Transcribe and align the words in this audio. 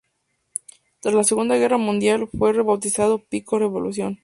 Tras 0.99 1.13
la 1.13 1.23
Segunda 1.23 1.57
Guerra 1.57 1.77
Mundial 1.77 2.27
fue 2.33 2.53
rebautizado 2.53 3.19
"pico 3.23 3.59
Revolución". 3.59 4.19